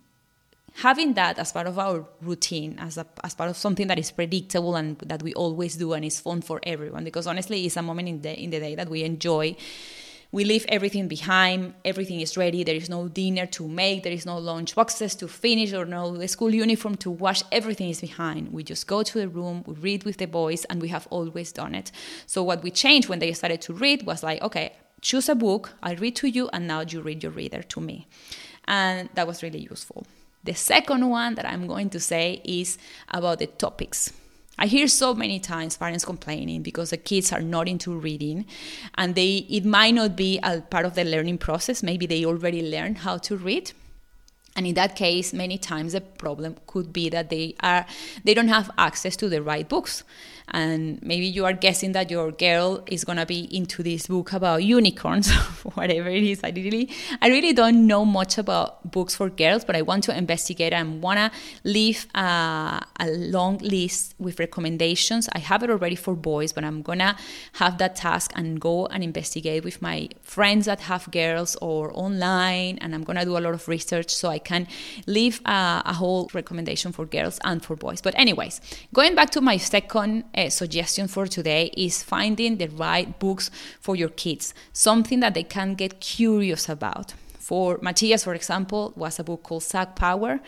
having 0.82 1.14
that 1.14 1.38
as 1.38 1.52
part 1.52 1.68
of 1.68 1.78
our 1.78 2.06
routine, 2.22 2.78
as, 2.80 2.98
a, 2.98 3.06
as 3.24 3.36
part 3.36 3.50
of 3.50 3.58
something 3.58 3.88
that 3.88 4.00
is 4.00 4.12
predictable 4.12 4.76
and 4.76 4.98
that 5.00 5.22
we 5.22 5.34
always 5.34 5.76
do 5.76 5.94
and 5.94 6.06
is 6.06 6.20
fun 6.20 6.42
for 6.42 6.60
everyone, 6.64 7.04
because 7.04 7.28
honestly, 7.28 7.66
it's 7.66 7.76
a 7.76 7.82
moment 7.82 8.08
in 8.08 8.22
the, 8.22 8.40
in 8.42 8.50
the 8.50 8.60
day 8.60 8.76
that 8.76 8.90
we 8.90 9.04
enjoy. 9.04 9.56
We 10.32 10.46
leave 10.46 10.66
everything 10.70 11.08
behind, 11.08 11.74
everything 11.84 12.22
is 12.22 12.38
ready, 12.38 12.64
there 12.64 12.76
is 12.76 12.88
no 12.88 13.08
dinner 13.08 13.48
to 13.48 13.68
make, 13.68 14.04
there 14.04 14.14
is 14.14 14.26
no 14.26 14.38
lunch 14.38 14.76
boxes 14.76 15.16
to 15.16 15.28
finish, 15.28 15.74
or 15.74 15.86
no 15.86 16.24
school 16.28 16.54
uniform 16.54 16.96
to 16.98 17.10
wash, 17.10 17.42
everything 17.52 17.90
is 17.90 18.00
behind. 18.00 18.54
We 18.54 18.64
just 18.64 18.86
go 18.86 19.02
to 19.02 19.20
the 19.20 19.28
room, 19.28 19.64
we 19.66 19.74
read 19.74 20.04
with 20.04 20.18
the 20.18 20.28
boys, 20.28 20.66
and 20.66 20.82
we 20.82 20.90
have 20.90 21.08
always 21.10 21.52
done 21.52 21.74
it. 21.74 21.92
So, 22.28 22.44
what 22.44 22.62
we 22.62 22.70
changed 22.70 23.10
when 23.10 23.20
they 23.20 23.34
started 23.34 23.62
to 23.62 23.74
read 23.74 24.06
was 24.06 24.22
like, 24.22 24.42
okay, 24.44 24.74
choose 25.02 25.30
a 25.30 25.36
book, 25.36 25.74
I 25.82 25.94
read 25.94 26.16
to 26.18 26.28
you, 26.28 26.48
and 26.54 26.68
now 26.68 26.82
you 26.82 27.02
read 27.02 27.24
your 27.24 27.32
reader 27.32 27.64
to 27.64 27.82
me. 27.82 28.08
And 28.66 29.10
that 29.16 29.26
was 29.26 29.42
really 29.42 29.68
useful. 29.68 30.06
The 30.44 30.54
second 30.54 31.10
one 31.10 31.36
that 31.36 31.46
I'm 31.46 31.68
going 31.68 31.90
to 31.92 32.00
say 32.00 32.42
is 32.44 32.78
about 33.10 33.40
the 33.40 33.48
topics. 33.48 34.14
I 34.58 34.66
hear 34.66 34.88
so 34.88 35.14
many 35.14 35.40
times 35.40 35.78
parents 35.78 36.04
complaining 36.04 36.64
because 36.64 36.90
the 36.90 36.98
kids 36.98 37.32
are 37.32 37.42
not 37.42 37.70
into 37.70 37.98
reading 37.98 38.46
and 38.96 39.16
they 39.16 39.46
it 39.50 39.64
might 39.64 39.94
not 39.94 40.18
be 40.18 40.40
a 40.44 40.60
part 40.62 40.86
of 40.86 40.96
the 40.96 41.06
learning 41.06 41.38
process. 41.38 41.82
Maybe 41.82 42.06
they 42.06 42.26
already 42.26 42.62
learned 42.70 43.00
how 43.00 43.18
to 43.20 43.38
read. 43.38 43.72
And 44.60 44.68
in 44.68 44.74
that 44.74 44.98
case, 44.98 45.32
many 45.32 45.58
times 45.58 45.94
the 45.94 46.02
problem 46.02 46.58
could 46.68 46.92
be 46.92 47.08
that 47.08 47.30
they 47.30 47.56
are 47.62 47.86
they 48.26 48.34
don't 48.34 48.50
have 48.50 48.70
access 48.78 49.16
to 49.16 49.30
the 49.30 49.42
right 49.42 49.66
books. 49.70 50.04
And 50.52 51.02
maybe 51.02 51.28
you 51.28 51.46
are 51.46 51.54
guessing 51.54 51.92
that 51.94 52.10
your 52.10 52.32
girl 52.32 52.84
is 52.88 53.04
gonna 53.06 53.26
be 53.26 53.42
into 53.56 53.84
this 53.84 54.08
book 54.08 54.34
about 54.34 54.64
unicorns 54.64 55.32
whatever 55.76 56.10
it 56.10 56.24
is 56.24 56.42
i 56.44 56.50
really 56.50 56.90
i 57.22 57.28
really 57.28 57.54
don't 57.54 57.86
know 57.86 58.04
much 58.04 58.38
about 58.38 58.92
books 58.92 59.16
for 59.16 59.30
girls 59.30 59.64
but 59.64 59.76
i 59.76 59.82
want 59.82 60.04
to 60.06 60.18
investigate 60.18 60.74
and 60.74 61.02
wanna 61.02 61.32
leave 61.64 62.08
a, 62.16 62.84
a 63.00 63.08
long 63.10 63.58
list 63.60 64.16
with 64.18 64.40
recommendations. 64.40 65.30
I 65.34 65.40
have 65.40 65.64
it 65.64 65.70
already 65.70 65.96
for 65.96 66.16
boys 66.16 66.52
but 66.52 66.64
i'm 66.64 66.82
gonna 66.82 67.16
have 67.54 67.78
that 67.78 67.96
task 67.96 68.32
and 68.36 68.60
go 68.60 68.88
and 68.88 69.04
investigate 69.04 69.64
with 69.64 69.82
my 69.82 70.10
friends 70.22 70.66
that 70.66 70.82
have 70.82 71.12
girls 71.12 71.56
or 71.62 71.92
online 71.94 72.80
and 72.80 72.96
i'm 72.96 73.04
gonna 73.04 73.26
do 73.26 73.38
a 73.38 73.40
lot 73.40 73.54
of 73.54 73.68
research 73.68 74.10
so 74.14 74.30
i 74.30 74.40
can 74.50 74.68
leave 75.18 75.36
a, 75.46 75.60
a 75.94 75.94
whole 76.02 76.24
recommendation 76.34 76.92
for 76.92 77.06
girls 77.06 77.40
and 77.44 77.58
for 77.66 77.76
boys. 77.76 78.02
But, 78.02 78.14
anyways, 78.24 78.62
going 79.00 79.14
back 79.16 79.30
to 79.36 79.42
my 79.42 79.58
second 79.58 80.24
uh, 80.36 80.50
suggestion 80.50 81.08
for 81.08 81.28
today 81.28 81.64
is 81.78 82.04
finding 82.04 82.58
the 82.58 82.70
right 82.88 83.10
books 83.20 83.52
for 83.86 83.96
your 83.96 84.12
kids, 84.24 84.54
something 84.74 85.20
that 85.22 85.34
they 85.34 85.44
can 85.44 85.76
get 85.76 85.92
curious 86.00 86.70
about. 86.70 87.14
For 87.50 87.80
Matthias, 87.82 88.24
for 88.24 88.36
example, 88.36 88.94
was 88.96 89.20
a 89.20 89.24
book 89.24 89.44
called 89.44 89.64
Zac 89.64 89.96
Power 89.96 90.40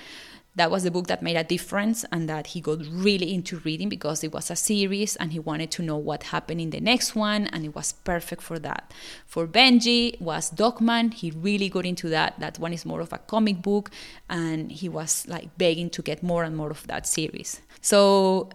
that 0.56 0.70
was 0.70 0.84
the 0.84 0.92
book 0.92 1.08
that 1.08 1.22
made 1.22 1.38
a 1.38 1.44
difference 1.44 2.04
and 2.12 2.28
that 2.28 2.48
he 2.48 2.62
got 2.62 2.80
really 2.92 3.34
into 3.34 3.60
reading 3.60 3.88
because 3.88 4.24
it 4.24 4.34
was 4.34 4.52
a 4.52 4.56
series 4.56 5.16
and 5.16 5.32
he 5.32 5.40
wanted 5.40 5.72
to 5.72 5.82
know 5.82 5.96
what 5.96 6.24
happened 6.24 6.60
in 6.60 6.72
the 6.72 6.82
next 6.82 7.16
one 7.16 7.48
and 7.48 7.64
it 7.64 7.74
was 7.74 7.94
perfect 7.94 8.42
for 8.42 8.60
that. 8.60 8.94
For 9.26 9.48
benji 9.48 10.20
was 10.20 10.50
Dog 10.50 10.82
Man. 10.82 11.12
He 11.12 11.32
really 11.32 11.70
got 11.70 11.86
into 11.86 12.10
that. 12.10 12.38
That 12.40 12.60
one 12.60 12.74
is 12.74 12.86
more 12.86 13.00
of 13.00 13.14
a 13.14 13.18
comic 13.20 13.62
book 13.62 13.92
and 14.30 14.72
he 14.72 14.90
was 14.90 15.26
like 15.28 15.58
begging 15.58 15.90
to 15.92 16.02
get 16.02 16.22
more 16.22 16.44
and 16.44 16.56
more 16.58 16.70
of 16.70 16.86
that 16.88 17.08
series. 17.08 17.62
So 17.80 18.50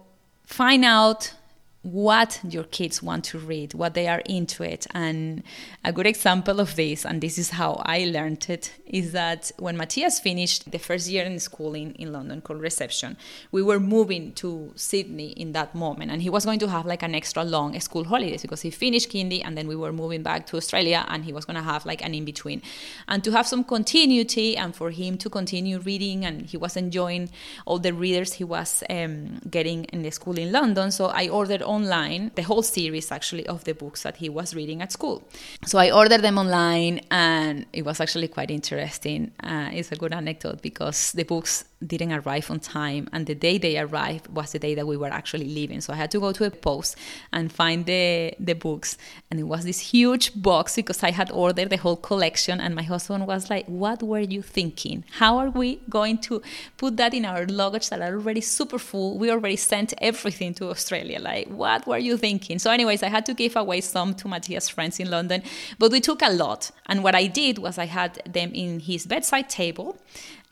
find 0.45 0.85
out 0.85 1.33
what 1.91 2.39
your 2.43 2.65
kids 2.65 3.01
want 3.01 3.23
to 3.23 3.39
read, 3.39 3.73
what 3.73 3.93
they 3.93 4.07
are 4.07 4.21
into 4.25 4.61
it. 4.61 4.85
And 4.93 5.43
a 5.85 5.93
good 5.93 6.05
example 6.05 6.59
of 6.59 6.75
this, 6.75 7.05
and 7.05 7.21
this 7.21 7.37
is 7.37 7.51
how 7.51 7.81
I 7.85 8.05
learned 8.05 8.45
it, 8.49 8.73
is 8.85 9.13
that 9.13 9.51
when 9.57 9.77
Matthias 9.77 10.19
finished 10.19 10.69
the 10.69 10.79
first 10.79 11.09
year 11.09 11.23
in 11.23 11.39
school 11.39 11.75
in, 11.75 11.93
in 11.93 12.11
London 12.11 12.41
called 12.41 12.59
reception, 12.59 13.15
we 13.51 13.61
were 13.61 13.79
moving 13.79 14.33
to 14.33 14.73
Sydney 14.75 15.29
in 15.29 15.53
that 15.53 15.73
moment. 15.73 16.11
And 16.11 16.21
he 16.21 16.29
was 16.29 16.43
going 16.43 16.59
to 16.59 16.67
have 16.67 16.85
like 16.85 17.03
an 17.03 17.15
extra 17.15 17.43
long 17.45 17.79
school 17.79 18.03
holidays 18.03 18.41
because 18.41 18.61
he 18.61 18.69
finished 18.69 19.09
kindy 19.09 19.41
and 19.43 19.57
then 19.57 19.67
we 19.67 19.75
were 19.75 19.93
moving 19.93 20.23
back 20.23 20.45
to 20.47 20.57
Australia 20.57 21.05
and 21.07 21.23
he 21.23 21.31
was 21.31 21.45
going 21.45 21.55
to 21.55 21.63
have 21.63 21.85
like 21.85 22.03
an 22.03 22.13
in 22.13 22.25
between. 22.25 22.61
And 23.07 23.23
to 23.23 23.31
have 23.31 23.47
some 23.47 23.63
continuity 23.63 24.57
and 24.57 24.75
for 24.75 24.91
him 24.91 25.17
to 25.19 25.29
continue 25.29 25.79
reading 25.79 26.25
and 26.25 26.45
he 26.45 26.57
was 26.57 26.75
enjoying 26.75 27.29
all 27.65 27.79
the 27.79 27.93
readers 27.93 28.33
he 28.33 28.43
was 28.43 28.83
um, 28.89 29.39
getting 29.49 29.85
in 29.85 30.01
the 30.01 30.11
school 30.11 30.37
in 30.37 30.51
London. 30.51 30.91
So 30.91 31.05
I 31.05 31.29
ordered 31.29 31.61
online 31.77 32.31
the 32.35 32.45
whole 32.49 32.63
series 32.63 33.11
actually 33.11 33.45
of 33.47 33.63
the 33.63 33.73
books 33.73 33.99
that 34.03 34.15
he 34.17 34.29
was 34.29 34.53
reading 34.59 34.81
at 34.81 34.91
school. 34.91 35.17
So 35.65 35.75
I 35.85 35.87
ordered 35.91 36.21
them 36.27 36.37
online 36.37 36.95
and 37.11 37.65
it 37.73 37.83
was 37.89 37.97
actually 38.03 38.29
quite 38.37 38.51
interesting. 38.59 39.31
Uh, 39.51 39.69
it's 39.77 39.91
a 39.91 39.95
good 39.95 40.13
anecdote 40.13 40.61
because 40.61 40.99
the 41.19 41.23
books 41.23 41.53
didn't 41.85 42.11
arrive 42.11 42.49
on 42.49 42.59
time 42.59 43.07
and 43.13 43.27
the 43.27 43.35
day 43.35 43.57
they 43.57 43.77
arrived 43.77 44.27
was 44.29 44.51
the 44.51 44.59
day 44.59 44.73
that 44.73 44.87
we 44.87 44.97
were 44.97 45.09
actually 45.09 45.45
leaving. 45.45 45.79
So 45.79 45.93
i 45.93 45.95
had 45.95 46.09
to 46.11 46.19
go 46.19 46.31
to 46.31 46.45
a 46.45 46.49
post 46.49 46.95
and 47.31 47.51
find 47.51 47.85
the 47.85 48.33
the 48.39 48.53
books 48.53 48.97
and 49.29 49.39
it 49.39 49.43
was 49.43 49.63
this 49.63 49.79
huge 49.79 50.31
box 50.41 50.75
because 50.75 51.03
i 51.03 51.11
had 51.11 51.29
ordered 51.31 51.69
the 51.69 51.77
whole 51.77 51.95
collection 51.95 52.59
and 52.59 52.73
my 52.73 52.81
husband 52.81 53.27
was 53.27 53.49
like 53.49 53.65
what 53.67 54.01
were 54.01 54.19
you 54.19 54.41
thinking? 54.41 55.03
How 55.11 55.37
are 55.37 55.49
we 55.49 55.79
going 55.89 56.17
to 56.29 56.41
put 56.77 56.97
that 56.97 57.13
in 57.13 57.25
our 57.25 57.45
luggage 57.45 57.89
that 57.89 58.01
are 58.01 58.13
already 58.13 58.41
super 58.41 58.79
full? 58.79 59.17
We 59.17 59.29
already 59.29 59.57
sent 59.57 59.93
everything 59.99 60.53
to 60.55 60.69
australia. 60.69 61.19
Like 61.19 61.47
what 61.47 61.85
were 61.85 61.99
you 61.99 62.17
thinking? 62.17 62.57
So 62.59 62.71
anyways 62.71 63.03
i 63.03 63.09
had 63.09 63.25
to 63.27 63.33
give 63.33 63.55
away 63.55 63.81
some 63.81 64.15
to 64.15 64.27
matthias 64.27 64.67
friends 64.67 64.99
in 64.99 65.11
london 65.11 65.43
but 65.77 65.91
we 65.91 65.99
took 65.99 66.21
a 66.23 66.31
lot. 66.31 66.71
And 66.87 67.03
what 67.03 67.13
i 67.13 67.27
did 67.27 67.59
was 67.59 67.77
i 67.77 67.85
had 67.85 68.13
them 68.25 68.51
in 68.53 68.79
his 68.79 69.05
bedside 69.05 69.49
table 69.49 69.97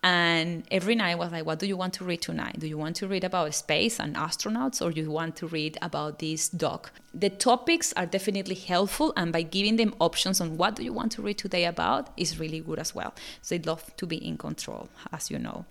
and 0.05 0.65
every 0.69 0.93
night 0.93 1.13
I 1.13 1.15
was 1.15 1.31
like, 1.31 1.47
what 1.47 1.57
do 1.57 1.65
you 1.65 1.75
want 1.75 1.95
to 1.95 2.03
read 2.05 2.21
tonight? 2.21 2.59
Do 2.59 2.67
you 2.67 2.77
want 2.77 2.95
to 2.97 3.07
read 3.07 3.23
about 3.23 3.55
space 3.55 3.99
and 3.99 4.15
astronauts 4.15 4.79
or 4.79 4.91
you 4.91 5.09
want 5.09 5.35
to 5.37 5.47
read 5.47 5.79
about 5.81 6.19
this 6.19 6.47
dog? 6.47 6.91
The 7.11 7.31
topics 7.31 7.91
are 7.93 8.05
definitely 8.05 8.53
helpful 8.53 9.13
and 9.17 9.33
by 9.33 9.41
giving 9.41 9.77
them 9.77 9.95
options 9.99 10.39
on 10.39 10.57
what 10.57 10.75
do 10.75 10.83
you 10.83 10.93
want 10.93 11.13
to 11.13 11.23
read 11.23 11.39
today 11.39 11.65
about 11.65 12.09
is 12.17 12.39
really 12.39 12.59
good 12.59 12.77
as 12.77 12.93
well. 12.93 13.15
So 13.41 13.55
I'd 13.55 13.65
love 13.65 13.95
to 13.97 14.05
be 14.05 14.17
in 14.17 14.37
control, 14.37 14.89
as 15.11 15.31
you 15.31 15.39
know. 15.39 15.65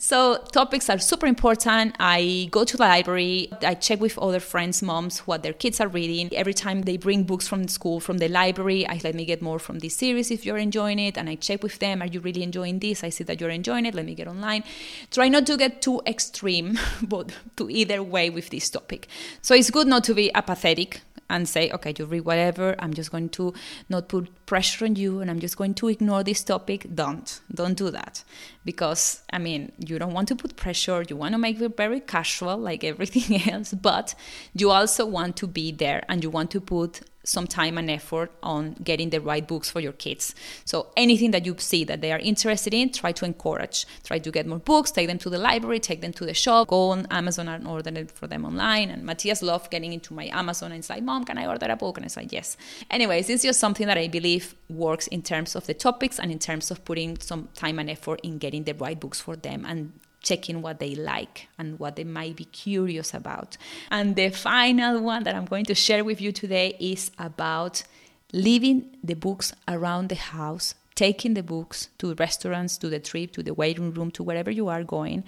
So 0.00 0.38
topics 0.52 0.88
are 0.88 0.98
super 0.98 1.26
important. 1.26 1.96
I 2.00 2.48
go 2.52 2.64
to 2.64 2.78
the 2.78 2.84
library, 2.84 3.52
I 3.60 3.74
check 3.74 4.00
with 4.00 4.16
other 4.18 4.40
friends' 4.40 4.80
moms 4.82 5.18
what 5.26 5.42
their 5.42 5.52
kids 5.52 5.78
are 5.78 5.88
reading. 5.88 6.32
Every 6.32 6.54
time 6.54 6.82
they 6.82 6.96
bring 6.96 7.24
books 7.24 7.46
from 7.46 7.68
school, 7.68 8.00
from 8.00 8.16
the 8.16 8.28
library, 8.28 8.88
I 8.88 8.98
let 9.04 9.14
me 9.14 9.26
get 9.26 9.42
more 9.42 9.58
from 9.58 9.80
this 9.80 9.96
series 9.96 10.30
if 10.30 10.46
you're 10.46 10.56
enjoying 10.56 11.00
it. 11.00 11.18
And 11.18 11.28
I 11.28 11.34
check 11.34 11.62
with 11.62 11.80
them, 11.80 12.00
are 12.00 12.06
you 12.06 12.20
really 12.20 12.44
enjoying 12.44 12.78
this? 12.78 13.04
I 13.04 13.10
see 13.10 13.24
that 13.24 13.42
you're 13.42 13.50
enjoying 13.50 13.73
enjoying 13.74 13.86
it, 13.86 13.94
let 13.94 14.06
me 14.06 14.14
get 14.14 14.28
online. 14.28 14.64
Try 15.10 15.28
not 15.28 15.46
to 15.46 15.56
get 15.56 15.82
too 15.82 16.00
extreme, 16.06 16.78
but 17.02 17.32
to 17.56 17.70
either 17.70 18.02
way 18.02 18.30
with 18.30 18.50
this 18.50 18.70
topic. 18.70 19.08
So 19.42 19.54
it's 19.54 19.70
good 19.70 19.86
not 19.86 20.04
to 20.04 20.14
be 20.14 20.32
apathetic 20.34 21.00
and 21.30 21.48
say, 21.48 21.70
okay, 21.70 21.94
you 21.98 22.04
read 22.04 22.24
whatever, 22.24 22.76
I'm 22.78 22.92
just 22.92 23.10
going 23.10 23.30
to 23.30 23.54
not 23.88 24.08
put 24.08 24.28
pressure 24.44 24.84
on 24.84 24.94
you 24.96 25.20
and 25.20 25.30
I'm 25.30 25.40
just 25.40 25.56
going 25.56 25.74
to 25.74 25.88
ignore 25.88 26.22
this 26.22 26.44
topic. 26.44 26.86
Don't. 26.94 27.40
Don't 27.52 27.76
do 27.76 27.90
that. 27.90 28.22
Because, 28.64 29.22
I 29.32 29.38
mean, 29.38 29.72
you 29.78 29.98
don't 29.98 30.12
want 30.12 30.28
to 30.28 30.36
put 30.36 30.56
pressure, 30.56 31.02
you 31.08 31.16
want 31.16 31.32
to 31.32 31.38
make 31.38 31.60
it 31.60 31.76
very 31.76 32.00
casual 32.00 32.58
like 32.58 32.84
everything 32.84 33.50
else, 33.52 33.72
but 33.72 34.14
you 34.52 34.70
also 34.70 35.06
want 35.06 35.36
to 35.36 35.46
be 35.46 35.72
there 35.72 36.04
and 36.08 36.22
you 36.22 36.30
want 36.30 36.50
to 36.50 36.60
put 36.60 37.00
some 37.24 37.46
time 37.46 37.78
and 37.78 37.90
effort 37.90 38.30
on 38.42 38.74
getting 38.84 39.10
the 39.10 39.20
right 39.20 39.46
books 39.46 39.70
for 39.70 39.80
your 39.80 39.92
kids. 39.92 40.34
So 40.64 40.88
anything 40.96 41.30
that 41.32 41.44
you 41.46 41.56
see 41.58 41.84
that 41.84 42.00
they 42.00 42.12
are 42.12 42.18
interested 42.18 42.74
in, 42.74 42.92
try 42.92 43.12
to 43.12 43.24
encourage. 43.24 43.86
Try 44.04 44.18
to 44.18 44.30
get 44.30 44.46
more 44.46 44.58
books, 44.58 44.90
take 44.90 45.08
them 45.08 45.18
to 45.18 45.30
the 45.30 45.38
library, 45.38 45.80
take 45.80 46.00
them 46.00 46.12
to 46.12 46.24
the 46.24 46.34
shop, 46.34 46.68
go 46.68 46.90
on 46.90 47.06
Amazon 47.10 47.48
and 47.48 47.66
order 47.66 47.90
it 47.90 48.10
for 48.10 48.26
them 48.26 48.44
online. 48.44 48.90
And 48.90 49.04
Matthias 49.04 49.42
loved 49.42 49.70
getting 49.70 49.92
into 49.92 50.14
my 50.14 50.26
Amazon 50.32 50.72
and 50.72 50.78
it's 50.78 50.90
like, 50.90 51.02
Mom, 51.02 51.24
can 51.24 51.38
I 51.38 51.46
order 51.46 51.66
a 51.66 51.76
book? 51.76 51.96
And 51.96 52.04
I 52.04 52.08
said, 52.08 52.32
Yes. 52.32 52.56
Anyways, 52.90 53.30
it's 53.30 53.42
just 53.42 53.60
something 53.60 53.86
that 53.86 53.98
I 53.98 54.08
believe 54.08 54.54
works 54.68 55.06
in 55.08 55.22
terms 55.22 55.56
of 55.56 55.66
the 55.66 55.74
topics 55.74 56.18
and 56.18 56.30
in 56.30 56.38
terms 56.38 56.70
of 56.70 56.84
putting 56.84 57.18
some 57.18 57.48
time 57.54 57.78
and 57.78 57.90
effort 57.90 58.20
in 58.22 58.38
getting 58.38 58.64
the 58.64 58.74
right 58.74 58.98
books 58.98 59.20
for 59.20 59.36
them 59.36 59.64
and 59.64 59.92
checking 60.24 60.62
what 60.62 60.80
they 60.80 60.94
like 60.94 61.48
and 61.58 61.78
what 61.78 61.96
they 61.96 62.04
might 62.04 62.34
be 62.34 62.46
curious 62.46 63.14
about. 63.14 63.56
And 63.90 64.16
the 64.16 64.30
final 64.30 65.00
one 65.00 65.22
that 65.24 65.34
I'm 65.36 65.44
going 65.44 65.66
to 65.66 65.74
share 65.74 66.02
with 66.02 66.20
you 66.20 66.32
today 66.32 66.76
is 66.80 67.10
about 67.18 67.84
leaving 68.32 68.96
the 69.04 69.14
books 69.14 69.52
around 69.68 70.08
the 70.08 70.16
house, 70.16 70.74
taking 70.94 71.34
the 71.34 71.42
books 71.42 71.88
to 71.98 72.14
restaurants, 72.14 72.76
to 72.78 72.88
the 72.88 72.98
trip, 72.98 73.32
to 73.32 73.42
the 73.42 73.54
waiting 73.54 73.92
room, 73.92 74.10
to 74.12 74.22
wherever 74.22 74.50
you 74.50 74.68
are 74.68 74.82
going, 74.82 75.22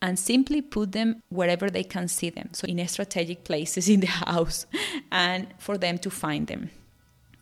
and 0.00 0.18
simply 0.18 0.62
put 0.62 0.92
them 0.92 1.22
wherever 1.28 1.68
they 1.68 1.84
can 1.84 2.08
see 2.08 2.30
them. 2.30 2.48
So, 2.52 2.66
in 2.66 2.86
strategic 2.88 3.44
places 3.44 3.88
in 3.88 4.00
the 4.00 4.06
house, 4.26 4.66
and 5.10 5.48
for 5.58 5.76
them 5.76 5.98
to 5.98 6.10
find 6.10 6.46
them. 6.46 6.70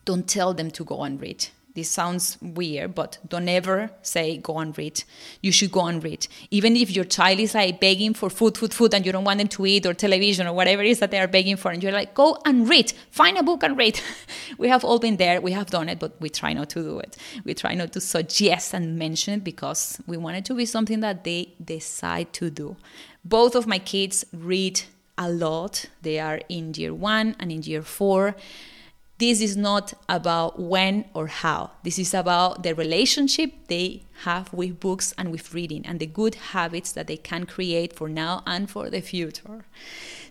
Don't 0.03 0.27
tell 0.27 0.53
them 0.53 0.69
to 0.71 0.83
go 0.83 1.03
and 1.03 1.19
read 1.19 1.47
this 1.75 1.89
sounds 1.89 2.37
weird, 2.41 2.95
but 2.95 3.17
don't 3.27 3.49
ever 3.49 3.89
say 4.01 4.37
go 4.37 4.59
and 4.59 4.75
read. 4.77 5.03
You 5.41 5.51
should 5.51 5.73
go 5.73 5.85
and 5.87 6.01
read. 6.01 6.25
Even 6.49 6.77
if 6.77 6.89
your 6.89 7.03
child 7.03 7.37
is 7.37 7.53
like 7.53 7.81
begging 7.81 8.13
for 8.13 8.29
food, 8.29 8.57
food, 8.57 8.73
food, 8.73 8.93
and 8.93 9.05
you 9.05 9.11
don't 9.11 9.25
want 9.25 9.39
them 9.39 9.49
to 9.49 9.65
eat 9.65 9.85
or 9.85 9.93
television 9.93 10.47
or 10.47 10.53
whatever 10.53 10.81
it 10.81 10.87
is 10.87 10.99
that 10.99 11.11
they 11.11 11.19
are 11.19 11.27
begging 11.27 11.57
for, 11.57 11.71
and 11.71 11.83
you're 11.83 11.91
like, 11.91 12.13
go 12.13 12.37
and 12.45 12.69
read. 12.69 12.93
Find 13.11 13.37
a 13.37 13.43
book 13.43 13.61
and 13.61 13.77
read. 13.77 13.99
we 14.57 14.69
have 14.69 14.85
all 14.85 14.99
been 14.99 15.17
there. 15.17 15.41
We 15.41 15.51
have 15.51 15.69
done 15.69 15.89
it, 15.89 15.99
but 15.99 16.15
we 16.21 16.29
try 16.29 16.53
not 16.53 16.69
to 16.69 16.81
do 16.81 16.99
it. 16.99 17.17
We 17.43 17.53
try 17.53 17.73
not 17.73 17.91
to 17.91 17.99
suggest 17.99 18.73
and 18.73 18.97
mention 18.97 19.33
it 19.33 19.43
because 19.43 20.01
we 20.07 20.15
want 20.15 20.37
it 20.37 20.45
to 20.45 20.53
be 20.53 20.65
something 20.65 21.01
that 21.01 21.25
they 21.25 21.55
decide 21.63 22.31
to 22.33 22.49
do. 22.49 22.77
Both 23.25 23.53
of 23.53 23.67
my 23.67 23.79
kids 23.79 24.23
read 24.31 24.81
a 25.17 25.29
lot. 25.29 25.87
They 26.01 26.19
are 26.19 26.39
in 26.47 26.73
year 26.73 26.93
one 26.93 27.35
and 27.37 27.51
in 27.51 27.63
year 27.63 27.81
four 27.81 28.35
this 29.17 29.39
is 29.39 29.55
not 29.55 29.93
about 30.09 30.59
when 30.59 31.05
or 31.13 31.27
how. 31.27 31.71
This 31.83 31.97
is 31.97 32.13
about 32.13 32.63
the 32.63 32.75
relationship 32.75 33.53
they 33.67 34.03
have 34.23 34.51
with 34.51 34.79
books 34.79 35.13
and 35.17 35.31
with 35.31 35.53
reading 35.53 35.85
and 35.85 35.99
the 35.99 36.05
good 36.05 36.35
habits 36.35 36.91
that 36.91 37.07
they 37.07 37.15
can 37.15 37.45
create 37.45 37.93
for 37.93 38.09
now 38.09 38.43
and 38.45 38.69
for 38.69 38.89
the 38.89 39.01
future. 39.01 39.65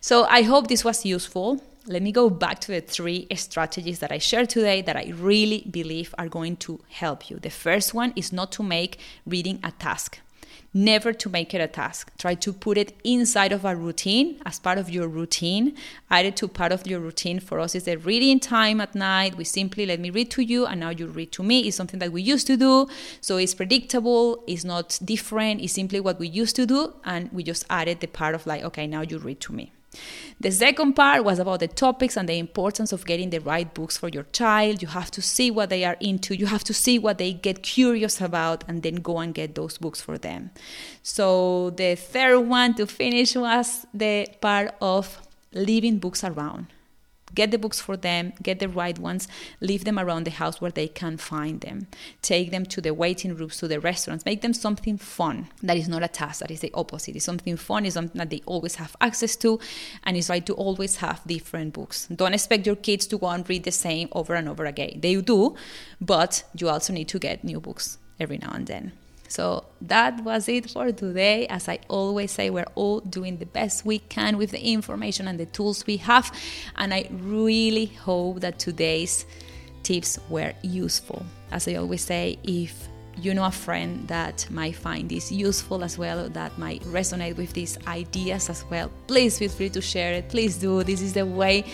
So 0.01 0.25
I 0.25 0.43
hope 0.43 0.69
this 0.69 0.85
was 0.85 1.07
useful. 1.07 1.63
Let 1.87 2.03
me 2.03 2.13
go 2.13 2.29
back 2.29 2.61
to 2.61 2.73
the 2.73 2.81
three 2.83 3.27
strategies 3.35 4.01
that 4.01 4.13
I 4.13 4.19
shared 4.19 4.51
today 4.51 4.83
that 4.83 4.97
I 4.97 5.13
really 5.17 5.67
believe 5.71 6.15
are 6.19 6.29
going 6.29 6.57
to 6.59 6.81
help 6.89 7.31
you. 7.31 7.39
The 7.39 7.51
first 7.51 7.95
one 7.95 8.13
is 8.17 8.33
not 8.33 8.53
to 8.53 8.63
make 8.63 8.99
reading 9.27 9.61
a 9.63 9.71
task 9.73 10.21
never 10.75 11.13
to 11.13 11.29
make 11.31 11.55
it 11.55 11.61
a 11.61 11.69
task. 11.69 12.13
Try 12.19 12.35
to 12.35 12.53
put 12.53 12.77
it 12.77 12.95
inside 13.05 13.53
of 13.53 13.65
a 13.65 13.75
routine 13.77 14.41
as 14.45 14.59
part 14.59 14.77
of 14.77 14.91
your 14.91 15.07
routine. 15.07 15.77
Add 16.11 16.27
it 16.27 16.37
to 16.37 16.49
part 16.49 16.73
of 16.73 16.87
your 16.87 17.01
routine. 17.01 17.39
For 17.39 17.61
us, 17.61 17.75
is 17.75 17.85
the 17.85 17.97
reading 17.97 18.41
time 18.41 18.81
at 18.81 18.95
night. 18.95 19.37
We 19.37 19.45
simply 19.45 19.87
let 19.87 20.01
me 20.01 20.11
read 20.11 20.31
to 20.33 20.43
you, 20.43 20.67
and 20.67 20.81
now 20.81 20.91
you 20.91 21.07
read 21.07 21.31
to 21.33 21.43
me. 21.43 21.61
It's 21.61 21.77
something 21.77 22.01
that 22.01 22.13
we 22.13 22.21
used 22.21 22.47
to 22.49 22.57
do. 22.57 22.89
So 23.21 23.37
it's 23.37 23.55
predictable, 23.55 24.43
it's 24.47 24.65
not 24.65 24.99
different, 25.05 25.61
it's 25.61 25.73
simply 25.73 26.01
what 26.01 26.19
we 26.19 26.29
used 26.29 26.57
to 26.57 26.67
do, 26.67 26.95
and 27.05 27.31
we 27.33 27.45
just 27.45 27.65
added 27.71 28.01
the 28.01 28.09
part 28.09 28.35
of 28.35 28.47
like, 28.47 28.65
okay, 28.65 28.87
now 28.87 29.03
you 29.03 29.19
read 29.19 29.41
to 29.41 29.53
me. 29.53 29.73
The 30.41 30.51
second 30.51 30.95
part 30.95 31.25
was 31.25 31.39
about 31.39 31.61
the 31.61 31.69
topics 31.69 32.17
and 32.17 32.29
the 32.29 32.39
importance 32.39 32.93
of 32.93 33.07
getting 33.07 33.31
the 33.31 33.41
right 33.41 33.73
books 33.73 33.97
for 33.97 34.09
your 34.09 34.25
child. 34.33 34.83
You 34.83 34.89
have 34.89 35.11
to 35.13 35.23
see 35.23 35.51
what 35.51 35.71
they 35.71 35.85
are 35.85 35.97
into, 36.01 36.37
you 36.37 36.47
have 36.47 36.65
to 36.65 36.75
see 36.75 36.99
what 36.99 37.19
they 37.19 37.33
get 37.33 37.63
curious 37.63 38.21
about, 38.21 38.65
and 38.69 38.83
then 38.83 38.97
go 38.97 39.19
and 39.19 39.35
get 39.35 39.55
those 39.55 39.79
books 39.79 40.01
for 40.01 40.19
them. 40.19 40.51
So, 41.03 41.71
the 41.71 41.95
third 41.95 42.41
one 42.41 42.75
to 42.75 42.87
finish 42.87 43.37
was 43.37 43.87
the 43.95 44.29
part 44.41 44.75
of 44.81 45.21
leaving 45.53 45.99
books 45.99 46.25
around. 46.25 46.67
Get 47.35 47.51
the 47.51 47.59
books 47.59 47.81
for 47.81 47.97
them, 47.97 48.33
get 48.43 48.61
the 48.61 48.69
right 48.69 48.99
ones, 48.99 49.29
leave 49.61 49.85
them 49.85 49.99
around 49.99 50.25
the 50.25 50.31
house 50.31 50.61
where 50.61 50.71
they 50.71 50.89
can 50.89 51.17
find 51.17 51.61
them. 51.61 51.89
Take 52.23 52.51
them 52.51 52.65
to 52.67 52.81
the 52.81 52.95
waiting 52.95 53.35
rooms, 53.35 53.59
to 53.59 53.69
the 53.69 53.81
restaurants, 53.81 54.25
make 54.25 54.43
them 54.43 54.55
something 54.55 54.99
fun 54.99 55.49
that 55.63 55.77
is 55.77 55.89
not 55.89 56.03
a 56.03 56.09
task, 56.09 56.41
that 56.41 56.51
is 56.51 56.61
the 56.61 56.71
opposite. 56.75 57.17
It's 57.17 57.25
something 57.25 57.57
fun, 57.57 57.87
is 57.87 57.95
something 57.95 58.19
that 58.19 58.31
they 58.31 58.43
always 58.47 58.77
have 58.77 58.97
access 59.01 59.37
to, 59.37 59.59
and 60.05 60.17
it's 60.17 60.31
right 60.31 60.45
to 60.47 60.55
always 60.55 60.97
have 60.97 61.21
different 61.27 61.73
books. 61.73 62.07
Don't 62.07 62.35
expect 62.35 62.67
your 62.67 62.77
kids 62.77 63.07
to 63.09 63.19
go 63.19 63.29
and 63.29 63.49
read 63.49 63.65
the 63.65 63.73
same 63.73 64.09
over 64.13 64.35
and 64.35 64.49
over 64.49 64.65
again. 64.65 65.01
They 65.01 65.21
do, 65.21 65.57
but 66.01 66.45
you 66.57 66.69
also 66.69 66.93
need 66.93 67.09
to 67.09 67.19
get 67.19 67.45
new 67.45 67.61
books 67.61 67.99
every 68.21 68.39
now 68.39 68.53
and 68.53 68.67
then. 68.67 68.93
So 69.35 69.65
that 69.81 70.23
was 70.23 70.49
it 70.49 70.71
for 70.71 70.93
today. 70.93 71.49
As 71.49 71.69
I 71.69 71.81
always 71.89 72.31
say, 72.31 72.51
we're 72.51 72.73
all 72.77 73.01
doing 73.01 73.39
the 73.39 73.47
best 73.47 73.85
we 73.85 73.99
can 73.99 74.39
with 74.39 74.53
the 74.53 74.65
information 74.65 75.27
and 75.27 75.41
the 75.41 75.47
tools 75.47 75.85
we 75.89 75.97
have. 75.97 76.31
And 76.77 76.95
I 76.95 77.09
really 77.11 77.87
hope 77.87 78.43
that 78.43 78.61
today's 78.61 79.27
tips 79.83 80.21
were 80.31 80.53
useful. 80.63 81.27
As 81.51 81.67
I 81.67 81.75
always 81.75 82.03
say, 82.03 82.39
if 82.45 82.87
you 83.21 83.35
know 83.35 83.45
a 83.45 83.51
friend 83.51 84.07
that 84.07 84.49
might 84.51 84.77
find 84.77 85.09
this 85.09 85.33
useful 85.33 85.83
as 85.83 85.99
well, 85.99 86.29
that 86.29 86.57
might 86.57 86.83
resonate 86.83 87.37
with 87.37 87.55
these 87.55 87.77
ideas 87.89 88.49
as 88.49 88.65
well, 88.71 88.89
please 89.09 89.37
feel 89.41 89.51
free 89.51 89.71
to 89.71 89.81
share 89.81 90.13
it. 90.13 90.29
Please 90.29 90.59
do. 90.59 90.85
This 90.85 91.03
is 91.03 91.13
the 91.13 91.27
way 91.27 91.65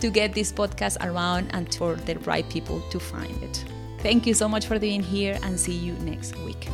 to 0.00 0.08
get 0.08 0.32
this 0.32 0.50
podcast 0.50 0.96
around 1.04 1.50
and 1.50 1.74
for 1.74 1.96
the 1.96 2.18
right 2.20 2.48
people 2.48 2.80
to 2.88 2.98
find 2.98 3.42
it. 3.42 3.62
Thank 3.98 4.26
you 4.26 4.32
so 4.32 4.48
much 4.48 4.64
for 4.64 4.78
being 4.78 5.02
here 5.02 5.38
and 5.42 5.60
see 5.60 5.76
you 5.76 5.92
next 5.98 6.34
week. 6.38 6.66